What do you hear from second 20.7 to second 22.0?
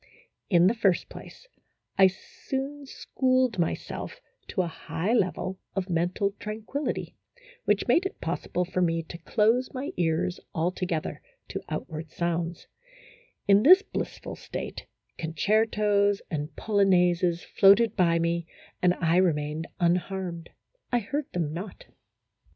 I heard them not.